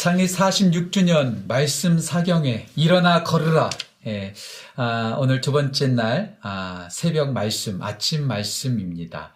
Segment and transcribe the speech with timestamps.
[0.00, 3.68] 창립 46주년 말씀 사경회 일어나 걸으라.
[4.06, 4.32] 예,
[4.76, 9.34] 아, 오늘 두 번째 날 아, 새벽 말씀, 아침 말씀입니다.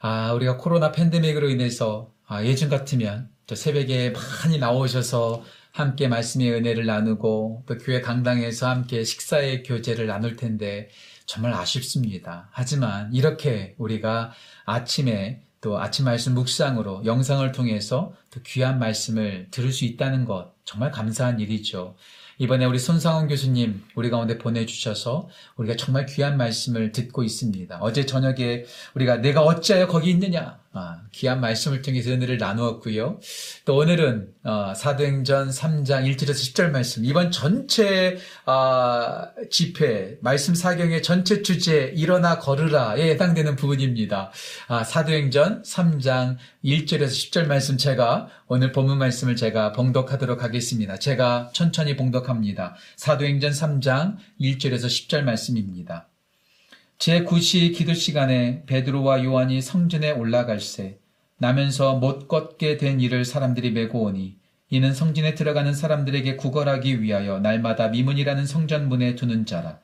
[0.00, 4.12] 아, 우리가 코로나 팬데믹으로 인해서 아, 예전 같으면 또 새벽에
[4.42, 10.88] 많이 나오셔서 함께 말씀의 은혜를 나누고 또 교회 강당에서 함께 식사의 교제를 나눌 텐데
[11.26, 12.48] 정말 아쉽습니다.
[12.50, 14.32] 하지만 이렇게 우리가
[14.64, 20.90] 아침에 또 아침 말씀 묵상으로 영상을 통해서 또 귀한 말씀을 들을 수 있다는 것 정말
[20.90, 21.94] 감사한 일이죠.
[22.38, 27.78] 이번에 우리 손상원 교수님 우리 가운데 보내주셔서 우리가 정말 귀한 말씀을 듣고 있습니다.
[27.80, 33.20] 어제 저녁에 우리가 내가 어찌하여 거기 있느냐 아, 귀한 말씀을 통해서 은혜를 나누었고요.
[33.66, 41.42] 또 오늘은 어, 사도행전 3장 1절에서 10절 말씀 이번 전체 어, 집회 말씀 사경의 전체
[41.42, 44.30] 주제 일어나 걸으라에 해당되는 부분입니다.
[44.68, 50.96] 아, 사도행전 3장 1절에서 10절 말씀 제가 오늘 본문 말씀을 제가 봉독하도록 하겠습니다.
[50.96, 52.76] 제가 천천히 봉독합니다.
[52.96, 56.08] 사도행전 3장 1절에서 10절 말씀입니다.
[56.98, 60.98] 제9시 기도 시간에 베드로와 요한이 성전에 올라갈새
[61.38, 64.36] 나면서 못 걷게 된 이를 사람들이 메고 오니
[64.70, 69.80] 이는 성전에 들어가는 사람들에게 구걸하기 위하여 날마다 미문이라는 성전 문에 두는 자라.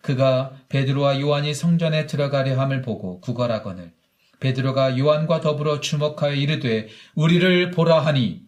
[0.00, 3.92] 그가 베드로와 요한이 성전에 들어가려 함을 보고 구걸하거늘
[4.40, 8.42] 베드로가 요한과 더불어 주목하여 이르되 우리를 보라 하니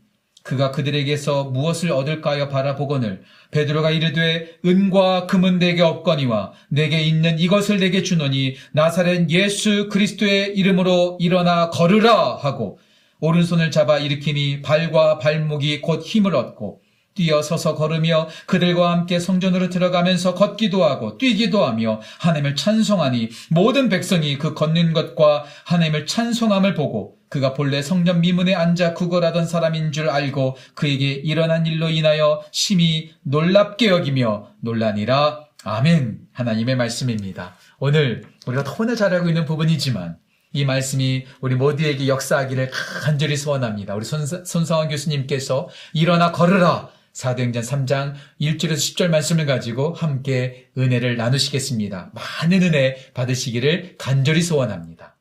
[0.47, 2.49] 그가 그들에게서 무엇을 얻을까요?
[2.49, 10.57] 바라보거늘 베드로가 이르되 은과 금은 내게 없거니와 내게 있는 이것을 내게 주노니 나사렛 예수 그리스도의
[10.57, 12.79] 이름으로 일어나 걸으라 하고
[13.19, 16.81] 오른손을 잡아 일으키니 발과 발목이 곧 힘을 얻고
[17.17, 24.39] 뛰어 서서 걸으며 그들과 함께 성전으로 들어가면서 걷기도 하고 뛰기도 하며 하나님을 찬송하니 모든 백성이
[24.39, 30.57] 그 걷는 것과 하나님을 찬송함을 보고 그가 본래 성전 미문에 앉아 구걸하던 사람인 줄 알고
[30.75, 37.57] 그에게 일어난 일로 인하여 심히 놀랍게 여기며 놀라니라 아멘 하나님의 말씀입니다.
[37.79, 40.17] 오늘 우리가 너무나 잘 알고 있는 부분이지만
[40.53, 42.71] 이 말씀이 우리 모두에게 역사하기를
[43.03, 43.95] 간절히 소원합니다.
[43.95, 52.13] 우리 손, 손상원 교수님께서 일어나 걸으라 사도행전 3장 1절에서 10절 말씀을 가지고 함께 은혜를 나누시겠습니다.
[52.15, 55.16] 많은 은혜 받으시기를 간절히 소원합니다.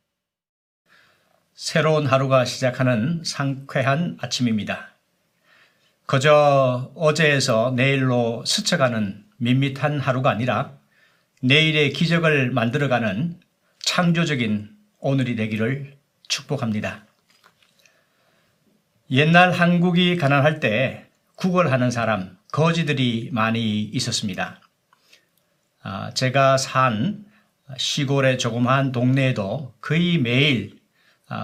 [1.56, 4.90] 새로운 하루가 시작하는 상쾌한 아침입니다.
[6.06, 10.74] 그저 어제에서 내일로 스쳐가는 밋밋한 하루가 아니라
[11.42, 13.40] 내일의 기적을 만들어가는
[13.80, 15.94] 창조적인 오늘이 되기를
[16.28, 17.06] 축복합니다.
[19.12, 21.06] 옛날 한국이 가난할 때
[21.36, 24.60] 구걸하는 사람, 거지들이 많이 있었습니다.
[25.84, 27.24] 아, 제가 산
[27.78, 30.75] 시골의 조그마한 동네에도 거의 매일 아,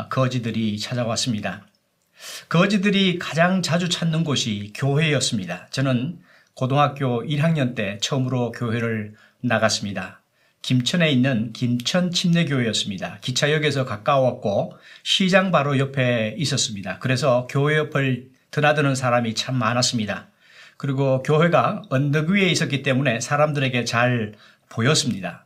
[0.09, 1.65] 거지들이 찾아왔습니다.
[2.49, 5.67] 거지들이 가장 자주 찾는 곳이 교회였습니다.
[5.71, 6.19] 저는
[6.53, 10.21] 고등학교 1학년 때 처음으로 교회를 나갔습니다.
[10.61, 13.17] 김천에 있는 김천 침례교회였습니다.
[13.21, 16.99] 기차역에서 가까웠고 시장 바로 옆에 있었습니다.
[16.99, 20.27] 그래서 교회 옆을 드나드는 사람이 참 많았습니다.
[20.77, 24.33] 그리고 교회가 언덕 위에 있었기 때문에 사람들에게 잘
[24.69, 25.45] 보였습니다.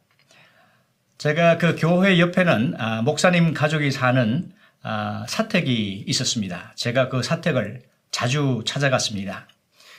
[1.17, 4.51] 제가 그 교회 옆에는 아, 목사님 가족이 사는
[4.83, 6.73] 아, 사택이 있었습니다.
[6.75, 9.47] 제가 그 사택을 자주 찾아갔습니다.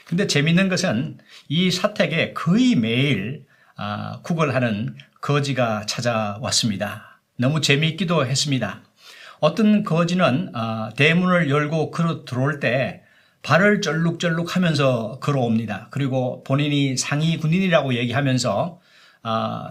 [0.04, 1.18] 근데 재밌는 것은
[1.48, 3.44] 이 사택에 거의 매일
[3.76, 7.20] 아, 구걸하는 거지가 찾아왔습니다.
[7.38, 8.82] 너무 재미있기도 했습니다.
[9.40, 10.52] 어떤 거지는
[10.96, 13.02] 대문을 열고 걸어 들어올 때
[13.42, 15.88] 발을 쩔룩쩔룩 하면서 걸어옵니다.
[15.90, 18.80] 그리고 본인이 상위 군인이라고 얘기하면서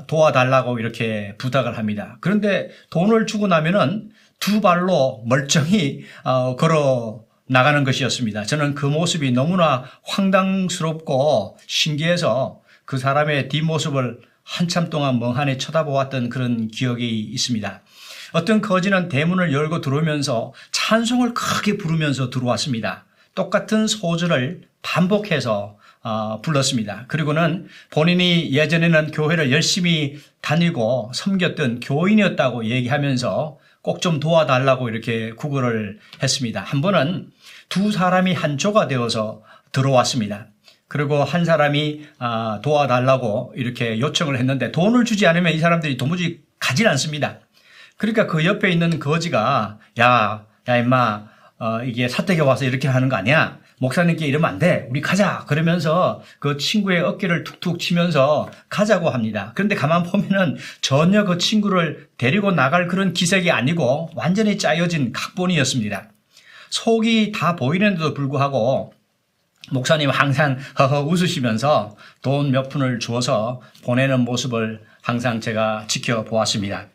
[0.08, 2.18] 도와달라고 이렇게 부탁을 합니다.
[2.22, 8.44] 그런데 돈을 주고 나면은 두 발로 멀쩡히 어, 걸어 나가는 것이었습니다.
[8.44, 17.20] 저는 그 모습이 너무나 황당스럽고 신기해서 그 사람의 뒷모습을 한참 동안 멍하니 쳐다보았던 그런 기억이
[17.20, 17.82] 있습니다.
[18.34, 23.06] 어떤 거지는 대문을 열고 들어오면서 찬송을 크게 부르면서 들어왔습니다.
[23.34, 25.75] 똑같은 소절을 반복해서
[26.06, 27.06] 어, 불렀습니다.
[27.08, 36.62] 그리고는 본인이 예전에는 교회를 열심히 다니고 섬겼던 교인이었다고 얘기하면서 꼭 좀 도와달라고 이렇게 구걸을 했습니다.
[36.62, 37.30] 한 번은
[37.70, 39.42] 두 사람이 한조가 되어서
[39.72, 40.48] 들어왔습니다.
[40.88, 46.88] 그리고 한 사람이 아, 도와달라고 이렇게 요청을 했는데 돈을 주지 않으면 이 사람들이 도무지 가질
[46.88, 47.40] 않습니다.
[47.98, 51.24] 그러니까 그 옆에 있는 거지가 야, 야 임마
[51.58, 53.60] 어, 이게 사택에 와서 이렇게 하는 거 아니야?
[53.86, 54.88] 목사님께 이러면 안 돼.
[54.90, 55.46] 우리 가자.
[55.48, 59.52] 그러면서 그 친구의 어깨를 툭툭 치면서 가자고 합니다.
[59.56, 66.10] 그런데 가만 보면은 전혀 그 친구를 데리고 나갈 그런 기색이 아니고 완전히 짜여진 각본이었습니다.
[66.72, 68.94] 속이 다 보이는데도 불구하고
[69.72, 76.88] 목사님 항상 허허 웃으시면서 돈 몇 푼을 주어서 보내는 모습을 항상 제가 지켜보았습니다.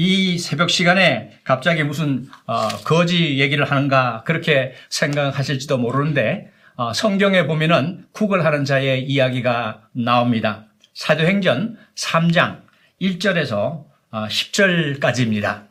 [0.00, 8.06] 이 새벽 시간에 갑자기 무슨 어, 거지 얘기를 하는가 그렇게 생각하실지도 모르는데 어, 성경에 보면은
[8.12, 10.66] 국을 하는 자의 이야기가 나옵니다.
[10.94, 12.60] 사도행전 3장
[13.02, 15.64] 1절에서 어, 10절까지입니다.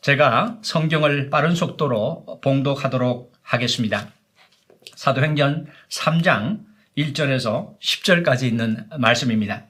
[0.00, 4.08] 제가 성경을 빠른 속도로 봉독하도록 하겠습니다.
[4.96, 6.58] 사도행전 3장
[6.98, 9.66] 1절에서 10절까지 있는 말씀입니다.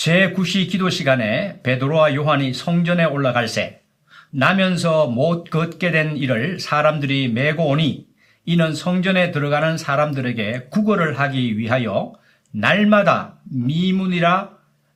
[0.00, 3.82] 제9시 기도 시간에 베드로와 요한이 성전에 올라갈새
[4.30, 8.06] 나면서 못 걷게 된 이를 사람들이 메고 오니
[8.46, 12.14] 이는 성전에 들어가는 사람들에게 구걸을 하기 위하여
[12.50, 14.52] 날마다 미문이라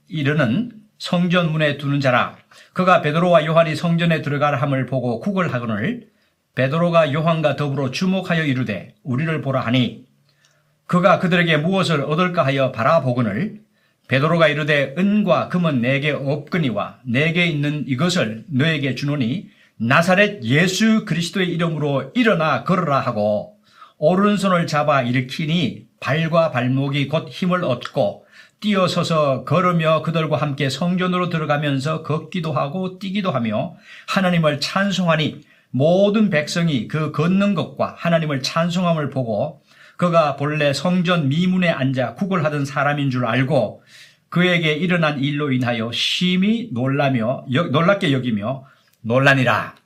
[0.09, 2.39] 이르는 성전 문에 두는 자라.
[2.73, 6.09] 그가 베드로와 요한이 성전에 들어가라 함을 보고 구걸하거늘
[6.55, 10.07] 베드로가 요한과 더불어 주목하여 이르되 우리를 보라 하니
[10.87, 13.65] 그가 그들에게 무엇을 얻을까 하여 바라보거늘
[14.09, 22.13] 베드로가 이르되 은과 금은 내게 없거니와 내게 있는 이것을 너에게 주노니 나사렛 예수 그리스도의 이름으로
[22.15, 23.57] 일어나 걸으라 하고
[23.99, 28.27] 오른손을 잡아 일으키니 발과 발목이 곧 힘을 얻고
[28.61, 33.75] 뛰어서서 걸으며 그들과 함께 성전으로 들어가면서 걷기도 하고 뛰기도 하며
[34.09, 39.61] 하나님을 찬송하니 모든 백성이 그 걷는 것과 하나님을 찬송함을 보고
[39.97, 43.83] 그가 본래 성전 미문에 앉아 구걸하던 사람인 줄 알고
[44.29, 48.65] 그에게 일어난 일로 인하여 심히 놀라며 놀랍게 여기며
[49.03, 49.77] 놀라니라.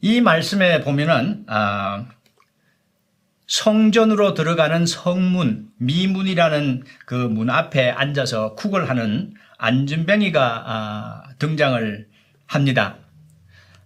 [0.00, 2.06] 이 말씀에 보면은 아,
[3.46, 12.06] 성전으로 들어가는 성문 미문이라는 그 문 앞에 앉아서 구걸하는 안전뱅이가 아, 등장을
[12.46, 12.96] 합니다.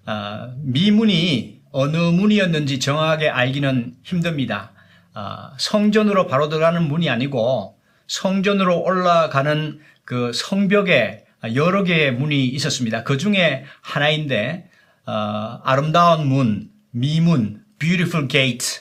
[0.05, 4.73] 아, 미문이 어느 문이었는지 정확하게 알기는 힘듭니다.
[5.15, 7.79] 아, 성전으로 바로 들어가는 문이 아니고
[8.09, 13.05] 성전으로 올라가는 그 성벽에 여러 개의 문이 있었습니다.
[13.05, 14.69] 그 중에 하나인데
[15.07, 18.81] 어, 아름다운 문, 미문, beautiful gate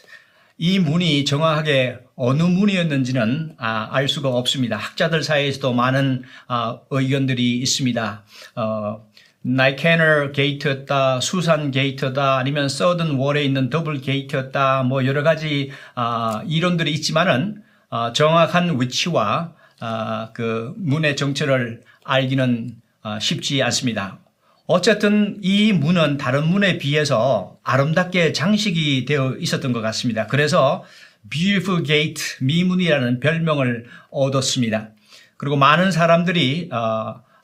[0.57, 4.75] 이 문이 정확하게 어느 문이었는지는 아, 알 수가 없습니다.
[4.75, 8.25] 학자들 사이에서도 많은 아, 의견들이 있습니다.
[8.55, 9.07] 어,
[9.49, 16.91] 나이캐너 게이트였다, 수산 게이트다, 아니면 서든 월에 있는 더블 게이트였다, 뭐 여러 가지 아, 이론들이
[16.91, 22.71] 있지만은 어, 정확한 위치와 어, 그 문의 정체를 알기는
[23.03, 24.19] 어, 쉽지 않습니다.
[24.65, 30.27] 어쨌든 이 문은 다른 문에 비해서 아름답게 장식이 되어 있었던 것 같습니다.
[30.27, 30.83] 그래서
[31.29, 34.89] Beautiful Gate 미문이라는 별명을 얻었습니다.
[35.37, 36.69] 그리고 많은 사람들이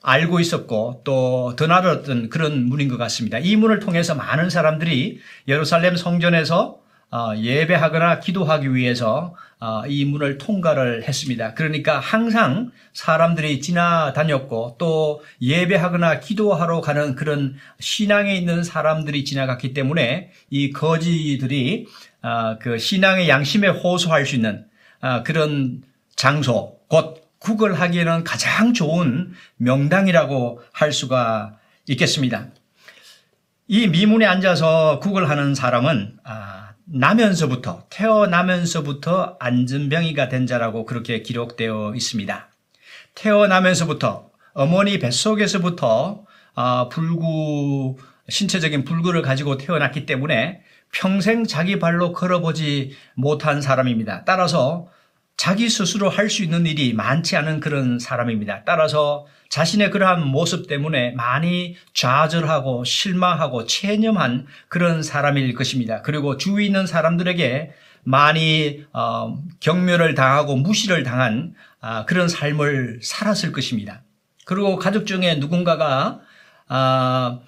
[0.03, 3.39] 알고 있었고 또 드나들었던 그런 문인 것 같습니다.
[3.39, 6.79] 이 문을 통해서 많은 사람들이 예루살렘 성전에서
[7.37, 11.53] 예배하거나 기도하기 위해서 어, 이 문을 통과를 했습니다.
[11.53, 20.71] 그러니까 항상 사람들이 지나다녔고 또 예배하거나 기도하러 가는 그런 신앙에 있는 사람들이 지나갔기 때문에 이
[20.71, 21.87] 거지들이
[22.23, 24.65] 어, 그 신앙의 양심에 호소할 수 있는
[25.01, 25.81] 어, 그런
[26.17, 31.57] 장소, 곧 구걸하기에는 가장 좋은 명당이라고 할 수가
[31.87, 32.47] 있겠습니다.
[33.67, 36.17] 이 미문에 앉아서 구걸하는 사람은
[36.85, 42.49] 나면서부터 태어나면서부터 안전병이가 된 자라고 그렇게 기록되어 있습니다.
[43.15, 46.25] 태어나면서부터 어머니 뱃속에서부터
[46.55, 47.97] 아, 불구
[48.29, 54.23] 신체적인 불구를 가지고 태어났기 때문에 평생 자기 발로 걸어보지 못한 사람입니다.
[54.25, 54.87] 따라서
[55.37, 58.63] 자기 스스로 할 수 있는 일이 많지 않은 그런 사람입니다.
[58.65, 66.01] 따라서 자신의 그러한 모습 때문에 많이 좌절하고 실망하고 체념한 그런 사람일 것입니다.
[66.01, 67.71] 그리고 주위 있는 사람들에게
[68.03, 74.01] 많이 어, 경멸을 당하고 무시를 당한 아, 그런 삶을 살았을 것입니다.
[74.45, 76.19] 그리고 가족 중에 누군가가
[76.67, 77.39] 아,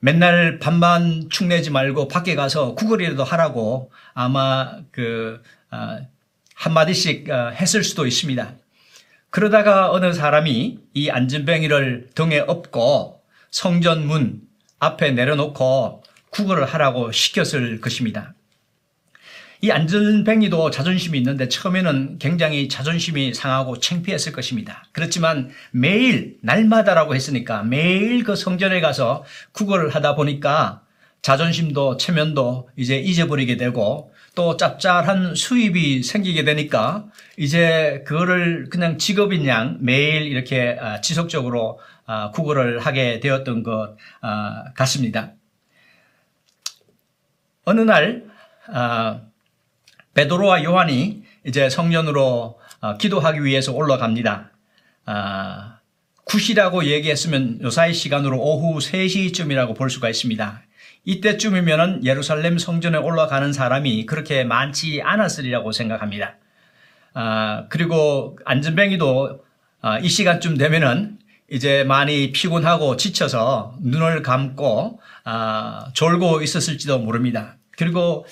[0.00, 6.00] 맨날 반반 축내지 말고 밖에 가서 구걸이라도 하라고 아마 그 아,
[6.60, 8.52] 한마디씩 어, 했을 수도 있습니다.
[9.30, 14.42] 그러다가 어느 사람이 이 안전뱅이를 등에 업고 성전 문
[14.78, 18.34] 앞에 내려놓고 구걸을 하라고 시켰을 것입니다.
[19.62, 24.84] 이 안전뱅이도 자존심이 있는데 처음에는 굉장히 자존심이 상하고 창피했을 것입니다.
[24.92, 30.82] 그렇지만 매일 날마다라고 했으니까 매일 그 성전에 가서 구걸을 하다 보니까
[31.22, 37.06] 자존심도 체면도 이제 잊어버리게 되고 또 짭짤한 수입이 생기게 되니까
[37.36, 44.64] 이제 그거를 그냥 직업인 양 매일 이렇게 아, 지속적으로 아, 구걸을 하게 되었던 것 아,
[44.74, 45.32] 같습니다.
[47.64, 48.24] 어느 날
[50.14, 54.50] 베드로와 요한이 이제 성전으로 어, 기도하기 위해서 올라갑니다.
[55.06, 55.78] 아,
[56.24, 60.62] 9시라고 얘기했으면 요사이 시간으로 오후 3시쯤이라고 볼 수가 있습니다.
[61.04, 66.36] 이때쯤이면은 예루살렘 성전에 올라가는 사람이 그렇게 많지 않았으리라고 생각합니다.
[67.14, 69.44] 아, 그리고 안전뱅이도
[69.82, 71.18] 아, 이 시간쯤 되면은
[71.50, 77.56] 이제 많이 피곤하고 지쳐서 눈을 감고 아, 졸고 있었을지도 모릅니다.
[77.76, 78.26] 그리고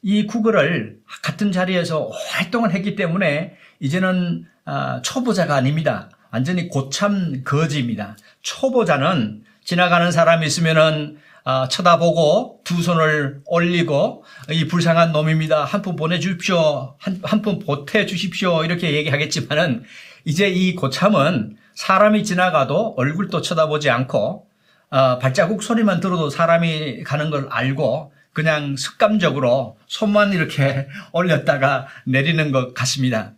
[0.00, 6.08] 이 구글을 같은 자리에서 활동을 했기 때문에 이제는 아, 초보자가 아닙니다.
[6.30, 8.16] 완전히 고참 거지입니다.
[8.42, 15.64] 초보자는 지나가는 사람이 있으면은 아, 쳐다보고 두 손을 올리고 이 불쌍한 놈입니다.
[15.64, 16.94] 한 푼 보내주십시오.
[16.98, 18.64] 한, 한푼 보태 주십시오.
[18.64, 19.82] 이렇게 얘기하겠지만은
[20.24, 24.46] 이제 이 고참은 사람이 지나가도 얼굴도 쳐다보지 않고
[24.90, 32.72] 어, 발자국 소리만 들어도 사람이 가는 걸 알고 그냥 습관적으로 손만 이렇게 올렸다가 내리는 것
[32.74, 33.32] 같습니다.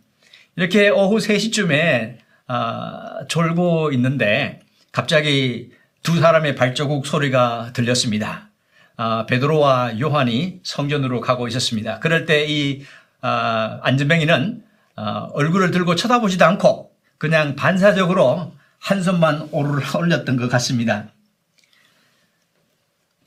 [0.57, 2.17] 이렇게 오후 3시쯤에
[2.49, 4.59] 어, 졸고 있는데
[4.91, 5.71] 갑자기
[6.05, 8.51] 두 사람의 발자국 소리가 들렸습니다.
[8.95, 11.97] 아, 베드로와 요한이 성전으로 가고 있었습니다.
[11.99, 12.83] 그럴 때이
[13.21, 14.63] 안전뱅이는
[14.97, 21.07] 어, 얼굴을 들고 쳐다보지도 않고 그냥 반사적으로 한 손만 올렸던 것 같습니다.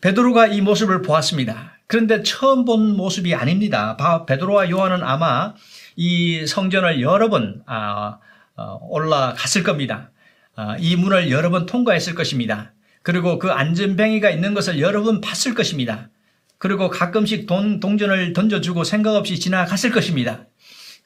[0.01, 1.73] 베드로가 이 모습을 보았습니다.
[1.89, 3.97] 그런데 처음 본 모습이 아닙니다.
[3.97, 5.55] 바- 베드로와 요한은 아마
[5.97, 8.19] 이 성전을 여러 번 아,
[8.57, 10.11] 어, 올라갔을 겁니다.
[10.61, 12.73] 아, 이 문을 여러 번 통과했을 것입니다.
[13.03, 16.09] 그리고 그 안전뱅이가 있는 것을 여러 번 봤을 것입니다.
[16.59, 20.47] 그리고 가끔씩 돈, 동전을 던져주고 생각 없이 지나갔을 것입니다.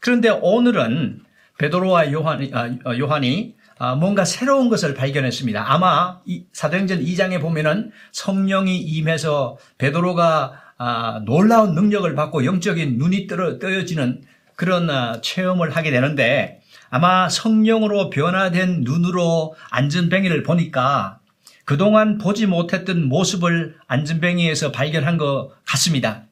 [0.01, 1.21] 그런데 오늘은
[1.59, 5.71] 베드로와 요한이, 아, 어, 요한이 아, 뭔가 새로운 것을 발견했습니다.
[5.71, 13.59] 아마 이 사도행전 2장에 보면은 성령이 임해서 베드로가 아, 놀라운 능력을 받고 영적인 눈이 떠,
[13.59, 14.23] 떠여지는
[14.57, 16.62] 그런 아, 체험을 하게 되는데
[16.95, 21.21] 아마 성령으로 변화된 눈으로 안전뱅이를 보니까
[21.65, 26.25] 그동안 보지 못했던 모습을 안전뱅이에서 발견한 것 같습니다.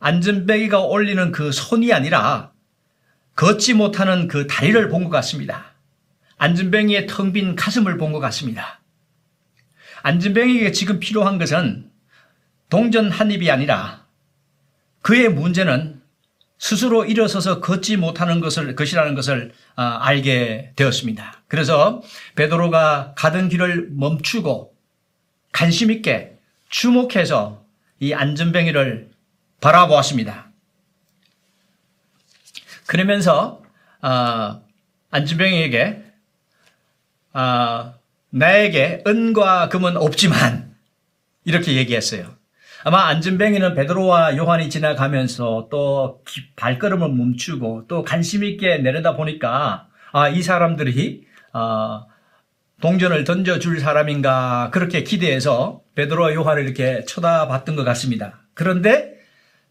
[0.00, 2.50] 안전뱅이가 올리는 그 손이 아니라
[3.36, 5.66] 걷지 못하는 그 다리를 본 것 같습니다.
[6.38, 8.80] 안전뱅이의 텅 빈 가슴을 본 것 같습니다.
[10.02, 11.88] 안전뱅이에게 지금 필요한 것은
[12.68, 14.06] 동전 한 입이 아니라
[15.02, 15.97] 그의 문제는
[16.58, 21.42] 스스로 일어서서 걷지 못하는 것을 것이라는 것을 아, 알게 되었습니다.
[21.46, 22.02] 그래서
[22.34, 24.74] 베드로가 가던 길을 멈추고
[25.52, 26.36] 관심 있게
[26.68, 27.64] 주목해서
[28.00, 29.10] 이 안전뱅이를
[29.60, 30.48] 바라보았습니다.
[32.86, 33.62] 그러면서
[34.00, 34.60] 아,
[35.10, 36.02] 안전뱅이에게
[37.32, 37.94] 아,
[38.30, 40.74] 나에게 은과 금은 없지만
[41.44, 42.37] 이렇게 얘기했어요.
[42.88, 50.30] 아마 안전뱅이는 베드로와 요한이 지나가면서 또 기- 발걸음을 멈추고 또 관심 있게 내려다 보니까 아,
[50.30, 52.06] 이 사람들이 아,
[52.80, 58.40] 동전을 던져줄 사람인가 그렇게 기대해서 베드로와 요한을 이렇게 쳐다봤던 것 같습니다.
[58.54, 59.12] 그런데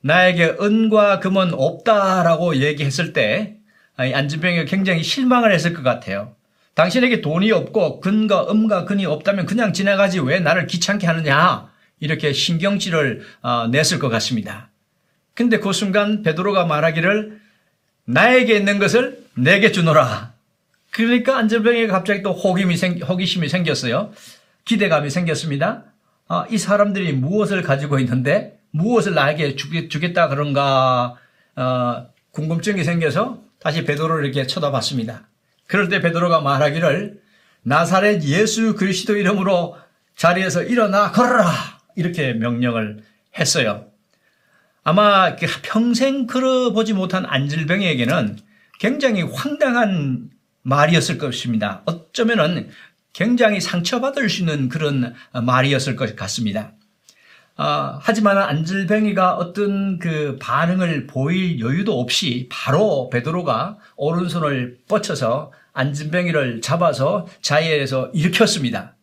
[0.02, 3.56] 나에게 은과 금은 없다라고 얘기했을 때
[3.96, 6.36] 아, 이 안전뱅이가 굉장히 실망을 했을 것 같아요.
[6.76, 13.26] 당신에게 돈이 없고 근과 음과 근이 없다면 그냥 지나가지 왜 나를 귀찮게 하느냐 이렇게 신경질을
[13.42, 14.70] 어, 냈을 것 같습니다.
[15.34, 17.40] 근데 그 순간 베드로가 말하기를
[18.06, 20.34] 나에게 있는 것을 내게 주노라.
[20.92, 24.12] 그러니까 안전병에게 갑자기 또 호기심이, 생, 호기심이 생겼어요.
[24.66, 25.84] 기대감이 생겼습니다.
[26.28, 31.16] 아, 이 사람들이 무엇을 가지고 있는데 무엇을 나에게 주겠, 주겠다 그런가
[31.56, 35.28] 어, 궁금증이 생겨서 다시 베드로를 이렇게 쳐다봤습니다.
[35.68, 37.22] 그럴 때 베드로가 말하기를
[37.64, 39.78] 나사렛 예수 그리스도 이름으로
[40.16, 43.04] 자리에서 일어나 걸어라 이렇게 명령을
[43.38, 43.88] 했어요.
[44.84, 48.38] 아마 그 평생 걸어보지 못한 안질병에게는
[48.80, 50.30] 굉장히 황당한
[50.62, 51.82] 말이었을 것입니다.
[51.86, 52.70] 어쩌면은
[53.12, 56.72] 굉장히 상처받을 수 있는 그런 말이었을 것 같습니다.
[57.56, 67.28] 아, 하지만 안질뱅이가 어떤 그 반응을 보일 여유도 없이 바로 베드로가 오른손을 뻗쳐서 안진뱅이를 잡아서
[67.42, 68.96] 자리에서 일으켰습니다.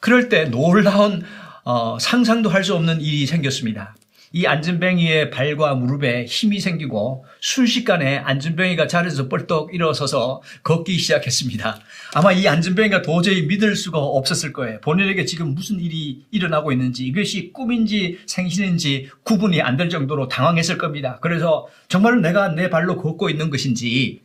[0.00, 1.24] 그럴 때 놀라운
[1.68, 3.96] 어, 상상도 할 수 없는 일이 생겼습니다.
[4.32, 11.78] 이 안전뱅이의 발과 무릎에 힘이 생기고 순식간에 안전뱅이가 자리에서 뻘떡 일어서서 걷기 시작했습니다.
[12.14, 14.80] 아마 이 안전뱅이가 도저히 믿을 수가 없었을 거예요.
[14.80, 21.18] 본인에게 지금 무슨 일이 일어나고 있는지 이것이 꿈인지 생신인지 구분이 안 될 정도로 당황했을 겁니다.
[21.20, 24.22] 그래서 정말 내가 내 발로 걷고 있는 것인지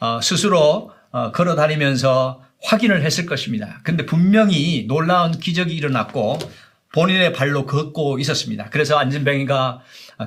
[0.00, 3.80] 어, 스스로 어, 걸어 다니면서 확인을 했을 것입니다.
[3.84, 6.38] 근데 분명히 놀라운 기적이 일어났고
[6.94, 8.68] 본인의 발로 걷고 있었습니다.
[8.70, 9.80] 그래서 안진뱅이가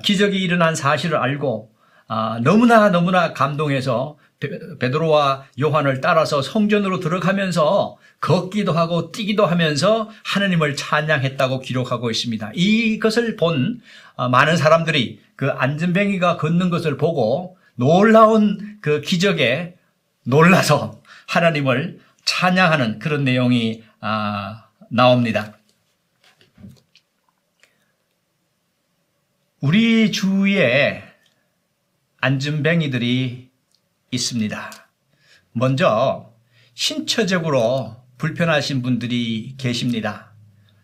[0.03, 1.72] 기적이 일어난 사실을 알고
[2.08, 4.50] 아, 너무나 너무나 감동해서 베-
[4.80, 12.51] 베드로와 요한을 따라서 성전으로 들어가면서 걷기도 하고 뛰기도 하면서 하느님을 찬양했다고 기록하고 있습니다.
[12.53, 13.82] 이것을 본
[14.18, 19.75] 아, 많은 사람들이 그 안전뱅이가 걷는 것을 보고 놀라운 그 기적에
[20.25, 25.53] 놀라서 하나님을 찬양하는 그런 내용이 아, 나옵니다.
[29.63, 31.03] 우리 주위에
[32.20, 33.51] 안전뱅이들이
[34.10, 34.72] 있습니다.
[35.51, 36.34] 먼저
[36.74, 40.32] 신체적으로 불편하신 분들이 계십니다.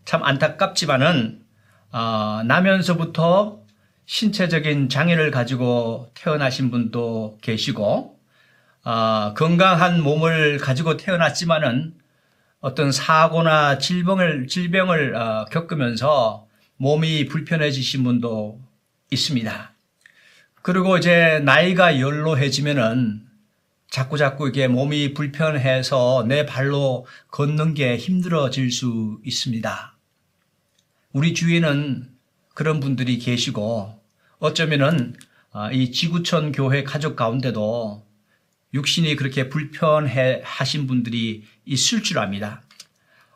[0.05, 1.43] 참 안타깝지만은
[1.91, 3.63] 어, 나면서부터
[4.05, 8.19] 신체적인 장애를 가지고 태어나신 분도 계시고
[8.83, 11.95] 어, 건강한 몸을 가지고 태어났지만은
[12.59, 16.45] 어떤 사고나 질병을 질병을 어, 겪으면서
[16.77, 18.66] 몸이 불편해지신 분도
[19.11, 19.73] 있습니다.
[20.61, 23.27] 그리고 이제 나이가 연로해지면은
[23.89, 29.97] 자꾸 자꾸 이게 몸이 불편해서 내 발로 걷는 게 힘들어질 수 있습니다.
[31.13, 32.09] 우리 주위에는
[32.53, 33.99] 그런 분들이 계시고
[34.39, 35.15] 어쩌면은
[35.51, 38.05] 아, 이 지구촌 교회 가족 가운데도
[38.73, 42.61] 육신이 그렇게 불편해 하신 분들이 있을 줄 압니다.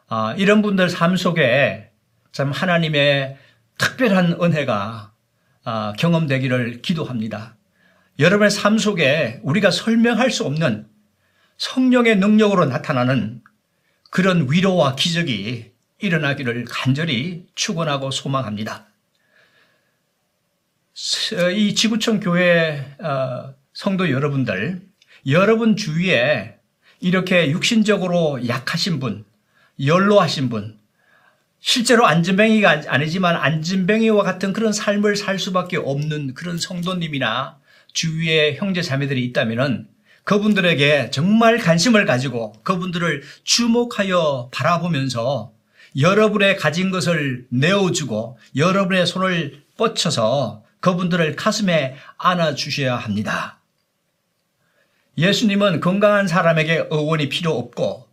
[0.07, 1.91] 아, 이런 분들 삶 속에
[2.31, 3.37] 참 하나님의
[3.77, 5.10] 특별한 은혜가 아,
[5.97, 7.55] 경험되기를 기도합니다.
[8.19, 10.87] 여러분의 삶 속에 우리가 설명할 수 없는
[11.57, 13.41] 성령의 능력으로 나타나는
[14.09, 18.87] 그런 위로와 기적이 일어나기를 간절히 축원하고 소망합니다.
[21.55, 24.81] 이 지구촌 교회 어, 성도 여러분들,
[25.27, 26.57] 여러분 주위에
[26.99, 29.25] 이렇게 육신적으로 약하신 분,
[29.83, 30.77] 연로하신 분,
[31.63, 37.59] 실제로 안진뱅이가 아니지만 안진뱅이와 같은 그런 삶을 살 수밖에 없는 그런 성도님이나
[37.93, 39.87] 주위에 형제 자매들이 있다면은
[40.24, 45.53] 그분들에게 정말 관심을 가지고 그분들을 주목하여 바라보면서
[46.00, 53.59] 여러분의 가진 것을 내어주고 여러분의 손을 뻗쳐서 그분들을 가슴에 안아주셔야 합니다.
[55.17, 58.10] 예수님은 건강한 사람에게 의원이 필요 없고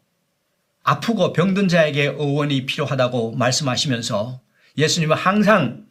[0.89, 4.41] 아프고 병든 자에게 의원이 필요하다고 말씀하시면서
[4.79, 5.85] 예수님은 항상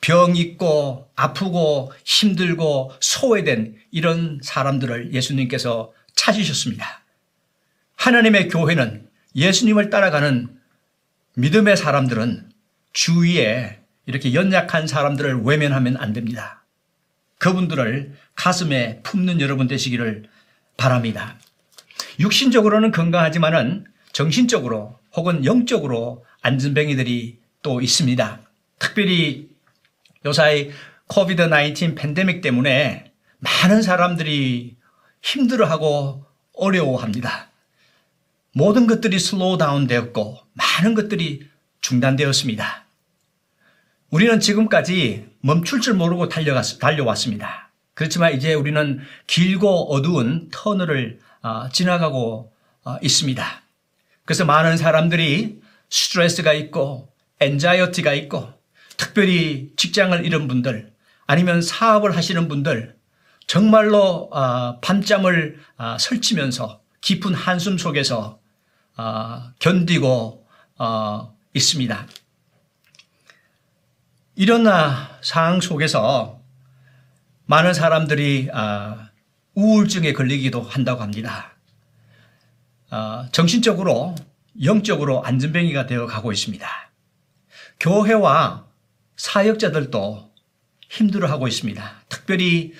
[0.00, 7.02] 병 있고 아프고 힘들고 소외된 이런 사람들을 예수님께서 찾으셨습니다.
[7.96, 10.56] 하나님의 교회는 예수님을 따라가는
[11.34, 12.48] 믿음의 사람들은
[12.92, 16.64] 주위에 이렇게 연약한 사람들을 외면하면 안 됩니다.
[17.38, 20.28] 그분들을 가슴에 품는 여러분 되시기를
[20.76, 21.40] 바랍니다.
[22.20, 28.40] 육신적으로는 건강하지만은 정신적으로 혹은 영적으로 앉은뱅이들이 또 있습니다.
[28.78, 29.48] 특별히
[30.24, 30.70] 요사이
[31.06, 34.76] COVID 19 팬데믹 때문에 많은 사람들이
[35.22, 37.48] 힘들어하고 어려워합니다.
[38.54, 41.48] 모든 것들이 slow down 되었고 많은 것들이
[41.80, 42.84] 중단되었습니다.
[44.10, 47.70] 우리는 지금까지 멈출 줄 모르고 달려갔, 달려왔습니다.
[47.94, 52.52] 그렇지만 이제 우리는 길고 어두운 터널을 어, 지나가고
[52.84, 53.61] 어, 있습니다.
[54.24, 58.52] 그래서 많은 사람들이 스트레스가 있고 엔자이어티가 있고
[58.96, 60.92] 특별히 직장을 잃은 분들
[61.26, 62.96] 아니면 사업을 하시는 분들
[63.46, 68.40] 정말로 어, 밤잠을 어, 설치면서 깊은 한숨 속에서
[68.96, 70.46] 어, 견디고
[70.78, 72.06] 어, 있습니다.
[74.36, 76.40] 이런 아, 상황 속에서
[77.46, 79.10] 많은 사람들이 아,
[79.54, 81.51] 우울증에 걸리기도 한다고 합니다.
[82.94, 84.14] 아, 정신적으로,
[84.62, 86.68] 영적으로 안전뱅이가 되어 가고 있습니다.
[87.80, 88.66] 교회와
[89.16, 90.30] 사역자들도
[90.90, 92.02] 힘들어하고 있습니다.
[92.10, 92.74] 특별히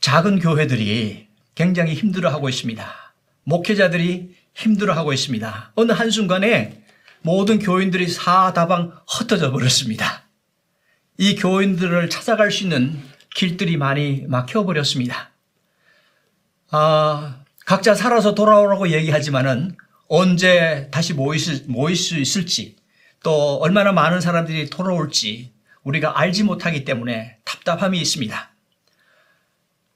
[0.00, 3.14] 작은 교회들이 굉장히 힘들어하고 있습니다.
[3.44, 5.72] 목회자들이 힘들어하고 있습니다.
[5.76, 6.82] 어느 한순간에
[7.20, 10.24] 모든 교인들이 사다방 흩어져 버렸습니다.
[11.16, 13.00] 이 교인들을 찾아갈 수 있는
[13.36, 15.30] 길들이 많이 막혀버렸습니다.
[16.72, 19.76] 아, 각자 살아서 돌아오라고 얘기하지만은
[20.08, 22.76] 언제 다시 모일 수, 모일 수 있을지
[23.22, 25.52] 또 얼마나 많은 사람들이 돌아올지
[25.84, 28.50] 우리가 알지 못하기 때문에 답답함이 있습니다.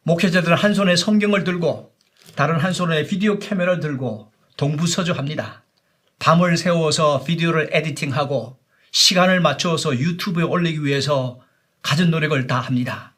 [0.02, 1.92] 목회자들은 한 손에 성경을 들고
[2.36, 5.64] 다른 한 손에 비디오 카메라를 들고 동부서주합니다.
[6.18, 8.58] 밤을 새워서 비디오를 에디팅하고
[8.92, 11.40] 시간을 맞추어서 유튜브에 올리기 위해서
[11.82, 13.14] 가진 노력을 다 합니다.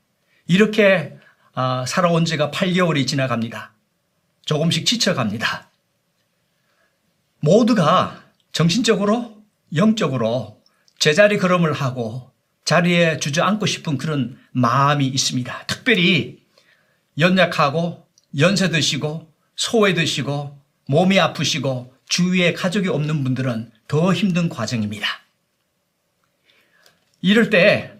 [0.46, 1.16] 이렇게
[1.54, 3.74] 아, 살아온 지가 8개월이 지나갑니다.
[4.48, 5.68] 조금씩 지쳐갑니다.
[7.40, 9.36] 모두가 정신적으로,
[9.76, 10.62] 영적으로
[10.98, 12.32] 제자리 걸음을 하고
[12.64, 15.66] 자리에 주저앉고 싶은 그런 마음이 있습니다.
[15.66, 16.42] 특별히
[17.18, 18.08] 연약하고
[18.38, 25.06] 연세 드시고 소외 드시고 몸이 아프시고 주위에 가족이 없는 분들은 더 힘든 과정입니다.
[27.20, 27.92] 이럴 때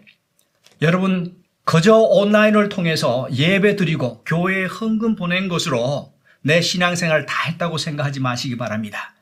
[0.81, 8.19] 여러분 그저 온라인을 통해서 예배 드리고 교회에 헌금 보낸 것으로 내 신앙생활 다 했다고 생각하지
[8.19, 9.13] 마시기 바랍니다.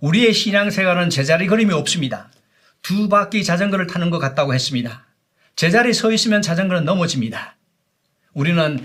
[0.00, 2.30] 우리의 신앙생활은 제자리 걸음이 없습니다.
[2.82, 5.06] 두 바퀴 자전거를 타는 것 같다고 했습니다.
[5.56, 7.56] 제자리 서 있으면 자전거는 넘어집니다.
[8.32, 8.84] 우리는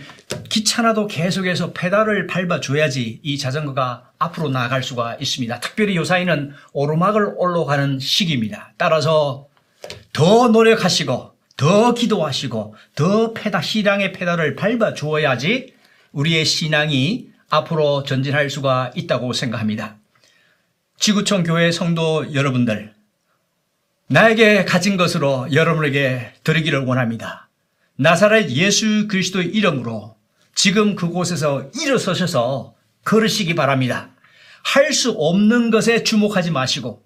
[0.50, 5.60] 귀찮아도 계속해서 페달을 밟아줘야지 이 자전거가 앞으로 나아갈 수가 있습니다.
[5.60, 8.74] 특별히 요사이는 오르막을 올라가는 시기입니다.
[8.78, 9.48] 따라서
[10.12, 15.76] 더 노력하시고 더 기도하시고 더 페달 신앙의 페달을 밟아 주어야지
[16.14, 19.98] 우리의 신앙이 앞으로 전진할 수가 있다고 생각합니다.
[20.98, 22.94] 지구촌 교회 성도 여러분들
[24.08, 27.50] 나에게 가진 것으로 여러분에게 드리기를 원합니다.
[27.96, 30.16] 나사렛 예수 그리스도의 이름으로
[30.56, 34.10] 지금 그곳에서 일어서셔서 걸으시기 바랍니다.
[34.64, 37.04] 할 수 없는 것에 주목하지 마시고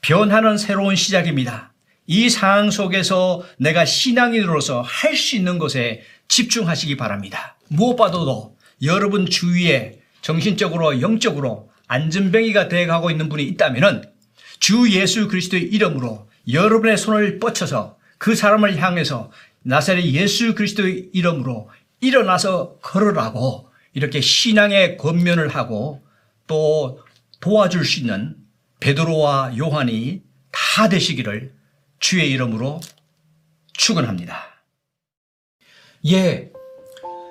[0.00, 1.72] 변하는 새로운 시작입니다.
[2.06, 7.56] 이 상황 속에서 내가 신앙인으로서 할 수 있는 것에 집중하시기 바랍니다.
[7.70, 14.12] 무엇보다도 여러분 주위에 정신적으로 영적으로 안전뱅이가 되어가고 있는 분이 있다면
[14.58, 19.30] 주 예수 그리스도의 이름으로 여러분의 손을 뻗쳐서 그 사람을 향해서
[19.62, 26.02] 나사렛 예수 그리스도의 이름으로 일어나서 걸으라고 이렇게 신앙의 권면을 하고
[26.46, 27.00] 또
[27.40, 28.36] 도와줄 수 있는
[28.80, 31.54] 베드로와 요한이 다 되시기를
[31.98, 32.80] 주의 이름으로
[33.72, 34.62] 축원합니다.
[36.06, 36.50] 예.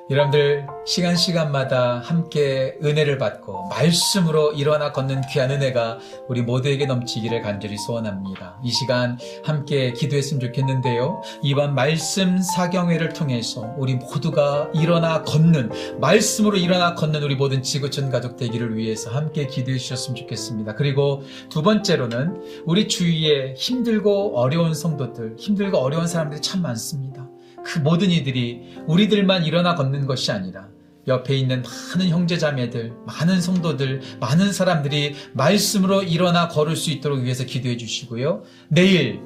[0.09, 7.77] 여러분들 시간 시간마다 함께 은혜를 받고 말씀으로 일어나 걷는 귀한 은혜가 우리 모두에게 넘치기를 간절히
[7.77, 8.59] 소원합니다.
[8.63, 11.21] 이 시간 함께 기도했으면 좋겠는데요.
[11.43, 18.35] 이번 말씀 사경회를 통해서 우리 모두가 일어나 걷는 말씀으로 일어나 걷는 우리 모든 지구촌 가족
[18.35, 20.73] 되기를 위해서 함께 기도해 주셨으면 좋겠습니다.
[20.73, 27.28] 그리고 두 번째로는 우리 주위에 힘들고 어려운 성도들, 힘들고 어려운 사람들이 참 많습니다.
[27.63, 30.67] 그 모든 이들이 우리들만 일어나 걷는 것이 아니라
[31.07, 37.77] 옆에 있는 많은 형제자매들, 많은 성도들, 많은 사람들이 말씀으로 일어나 걸을 수 있도록 위해서 기도해
[37.77, 38.43] 주시고요.
[38.67, 39.21] 내일,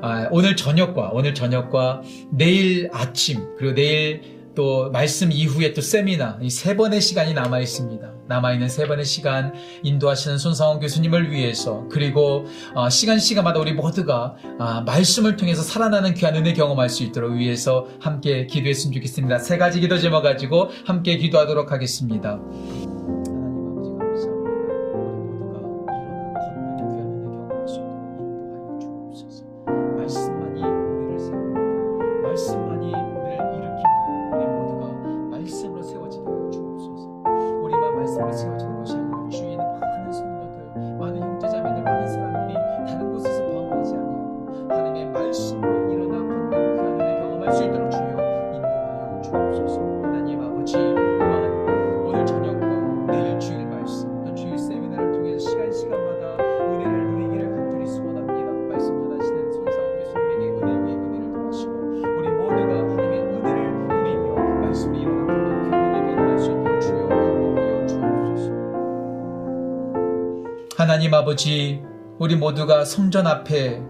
[0.00, 6.50] 아, 오늘 저녁과, 오늘 저녁과 내일 아침, 그리고 내일 또 말씀 이후에 또 세미나 이
[6.50, 8.12] 세 번의 시간이 남아 있습니다.
[8.26, 14.36] 남아 있는 세 번의 시간 인도하시는 손상원 교수님을 위해서 그리고 어, 시간 시간마다 우리 모두가
[14.58, 19.40] 아, 말씀을 통해서 살아나는 귀한 은혜 경험할 수 있도록 위해서 함께 기도했으면 좋겠습니다.
[19.40, 22.40] 세 가지 기도 제목 가지고 함께 기도하도록 하겠습니다.
[70.76, 71.80] 하나님 아버지
[72.18, 73.80] 우리 모두가 성전 앞에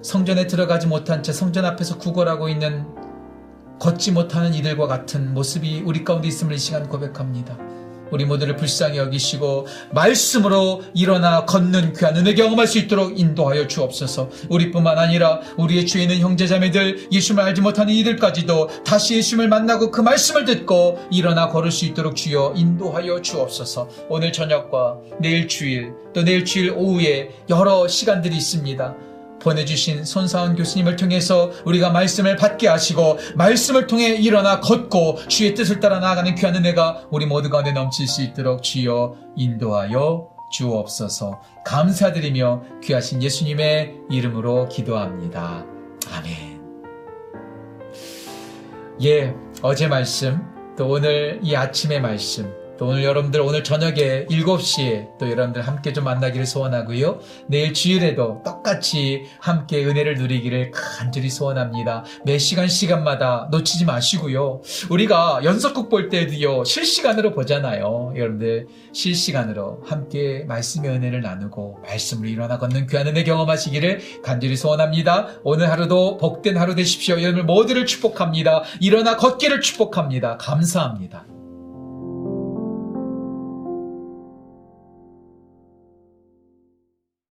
[0.00, 2.86] 성전에 들어가지 못한 채 성전 앞에서 구걸하고 있는
[3.78, 7.58] 걷지 못하는 이들과 같은 모습이 우리 가운데 있음을 이 시간 고백합니다.
[8.12, 14.30] 우리 모두를 불쌍히 여기시고 말씀으로 일어나 걷는 귀한 은혜 경험할 수 있도록 인도하여 주옵소서.
[14.50, 20.44] 우리뿐만 아니라 우리의 주에 있는 형제자매들 예수를 알지 못하는 이들까지도 다시 예수를 만나고 그 말씀을
[20.44, 23.88] 듣고 일어나 걸을 수 있도록 주여 인도하여 주옵소서.
[24.08, 29.11] 오늘 저녁과 내일 주일 또 내일 주일 오후에 여러 시간들이 있습니다.
[29.42, 35.98] 보내주신 손사원 교수님을 통해서 우리가 말씀을 받게 하시고 말씀을 통해 일어나 걷고 주의 뜻을 따라
[35.98, 43.94] 나아가는 귀한 은혜가 우리 모두 가운데 넘칠 수 있도록 주여 인도하여 주옵소서 감사드리며 귀하신 예수님의
[44.10, 45.64] 이름으로 기도합니다.
[46.12, 46.60] 아멘.
[49.02, 50.40] 예, 어제 말씀
[50.76, 56.02] 또 오늘 이 아침의 말씀 또 오늘 여러분들 오늘 저녁에 7시에 또 여러분들 함께 좀
[56.02, 57.20] 만나기를 소원하고요.
[57.46, 62.02] 내일 주일에도 똑같이 함께 은혜를 누리기를 간절히 소원합니다.
[62.24, 64.62] 매 시간 시간마다 놓치지 마시고요.
[64.90, 66.64] 우리가 연속극 볼 때도요.
[66.64, 68.14] 실시간으로 보잖아요.
[68.16, 75.28] 여러분들 실시간으로 함께 말씀의 은혜를 나누고 말씀으로 일어나 걷는 귀한 은혜 경험하시기를 간절히 소원합니다.
[75.44, 77.14] 오늘 하루도 복된 하루 되십시오.
[77.22, 78.64] 여러분들 모두를 축복합니다.
[78.80, 80.36] 일어나 걷기를 축복합니다.
[80.38, 81.31] 감사합니다.